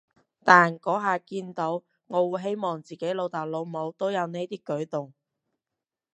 [0.43, 5.13] 但嗰下見到，我會希望自己老豆老母都有呢啲舉動